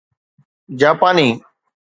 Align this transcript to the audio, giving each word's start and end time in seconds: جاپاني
جاپاني 0.79 1.29